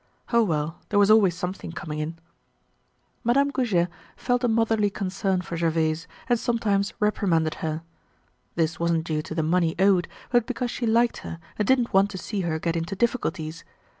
[0.33, 2.17] Oh well, there was always something coming in.
[3.23, 7.83] Madame Goujet felt a motherly concern for Gervaise and sometimes reprimanded her.
[8.55, 12.09] This wasn't due to the money owed but because she liked her and didn't want
[12.09, 13.63] to see her get into difficulties.